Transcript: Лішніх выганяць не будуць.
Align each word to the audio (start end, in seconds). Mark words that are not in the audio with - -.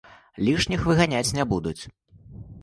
Лішніх 0.45 0.81
выганяць 0.91 1.35
не 1.41 1.47
будуць. 1.53 1.77